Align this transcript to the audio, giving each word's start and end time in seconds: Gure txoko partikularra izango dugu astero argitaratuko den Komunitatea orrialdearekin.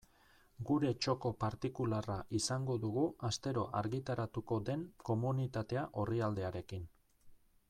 Gure 0.69 0.93
txoko 1.05 1.31
partikularra 1.43 2.15
izango 2.41 2.79
dugu 2.87 3.05
astero 3.31 3.67
argitaratuko 3.83 4.61
den 4.71 4.89
Komunitatea 5.11 5.89
orrialdearekin. 6.07 6.95